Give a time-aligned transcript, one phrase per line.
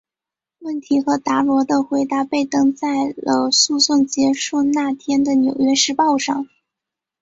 [0.57, 6.47] 问题和达罗的回答被登在了诉讼结束那天的纽约时报上。